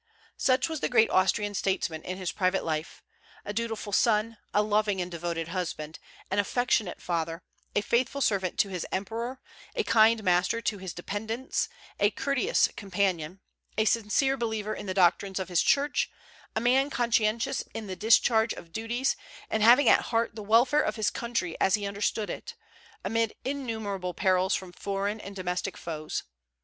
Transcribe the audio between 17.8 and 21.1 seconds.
the discharge of duties, and having at heart the welfare of